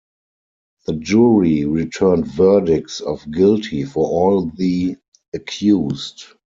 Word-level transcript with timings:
The 0.87 0.93
jury 0.93 1.65
returned 1.65 2.25
verdicts 2.25 3.01
of 3.01 3.23
guilty 3.29 3.83
for 3.83 4.07
all 4.09 4.39
of 4.45 4.55
the 4.57 4.97
accused. 5.35 6.23